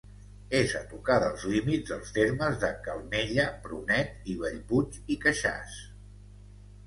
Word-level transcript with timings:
És 0.59 0.71
a 0.77 0.79
tocar 0.91 1.17
dels 1.23 1.43
límits 1.49 1.91
dels 1.93 2.13
termes 2.15 2.55
de 2.63 2.71
Calmella, 2.87 3.45
Prunet 3.67 4.31
i 4.33 4.37
Bellpuig 4.45 4.97
i 5.17 5.19
Queixàs. 5.27 5.77